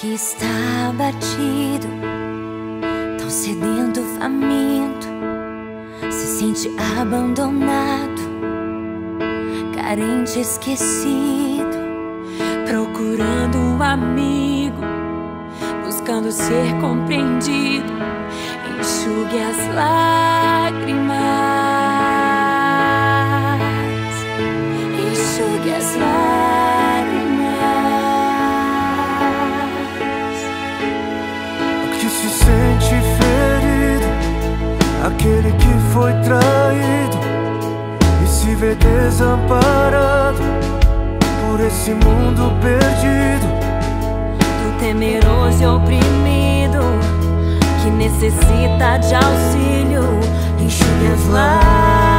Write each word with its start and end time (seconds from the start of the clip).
que 0.00 0.14
está 0.14 0.46
abatido, 0.88 1.86
tão 3.18 3.28
sedento, 3.28 4.02
faminto, 4.18 5.06
se 6.10 6.38
sente 6.38 6.70
abandonado, 6.98 8.22
carente, 9.74 10.40
esquecido, 10.40 11.76
procurando 12.66 13.58
um 13.58 13.82
amigo, 13.82 14.80
buscando 15.84 16.32
ser 16.32 16.80
compreendido, 16.80 17.92
enxugue 18.80 19.38
as 19.38 19.74
lágrimas, 19.74 21.20
foi 36.00 36.12
traído 36.22 37.18
e 38.24 38.26
se 38.26 38.54
vê 38.54 38.74
desamparado 38.74 40.40
por 41.42 41.60
esse 41.60 41.90
mundo 41.90 42.50
perdido. 42.62 43.46
do 44.62 44.78
temeroso 44.78 45.62
e 45.62 45.66
oprimido 45.66 46.80
que 47.82 47.90
necessita 47.90 48.96
de 48.96 49.14
auxílio, 49.14 50.04
enxugue 50.58 51.12
as 51.12 51.26
lágrimas, 51.28 52.09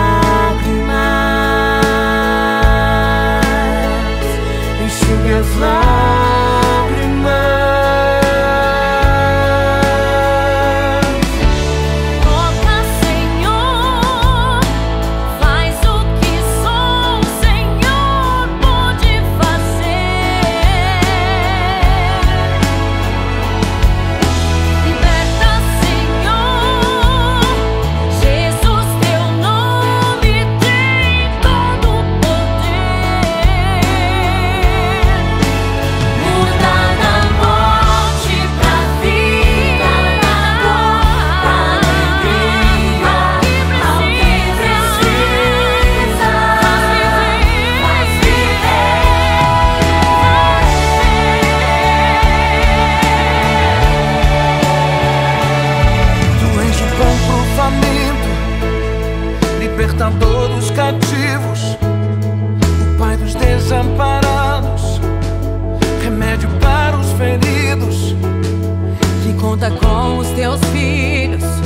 todos 60.22 60.70
cativos, 60.72 61.78
o 61.82 62.98
Pai 62.98 63.18
dos 63.18 63.34
desamparados, 63.34 65.02
remédio 66.04 66.50
para 66.62 66.96
os 66.98 67.12
feridos, 67.14 68.16
que 69.24 69.34
conta 69.34 69.72
com 69.72 70.20
os 70.20 70.28
teus 70.30 70.62
filhos. 70.72 71.61